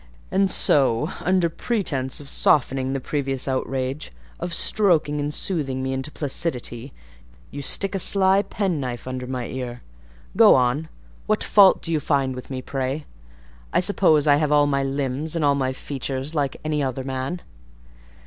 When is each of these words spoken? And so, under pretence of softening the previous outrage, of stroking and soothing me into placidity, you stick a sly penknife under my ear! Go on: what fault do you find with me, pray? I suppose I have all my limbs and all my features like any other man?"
And 0.31 0.49
so, 0.49 1.11
under 1.19 1.47
pretence 1.47 2.19
of 2.19 2.27
softening 2.27 2.93
the 2.93 2.99
previous 2.99 3.47
outrage, 3.47 4.11
of 4.39 4.51
stroking 4.51 5.19
and 5.19 5.31
soothing 5.31 5.83
me 5.83 5.93
into 5.93 6.09
placidity, 6.09 6.91
you 7.51 7.61
stick 7.61 7.93
a 7.93 7.99
sly 7.99 8.41
penknife 8.41 9.07
under 9.07 9.27
my 9.27 9.45
ear! 9.45 9.83
Go 10.35 10.55
on: 10.55 10.89
what 11.27 11.43
fault 11.43 11.83
do 11.83 11.91
you 11.91 11.99
find 11.99 12.33
with 12.33 12.49
me, 12.49 12.63
pray? 12.63 13.05
I 13.71 13.79
suppose 13.79 14.25
I 14.25 14.37
have 14.37 14.51
all 14.51 14.65
my 14.65 14.81
limbs 14.81 15.35
and 15.35 15.45
all 15.45 15.53
my 15.53 15.71
features 15.71 16.33
like 16.33 16.57
any 16.65 16.81
other 16.81 17.03
man?" 17.03 17.43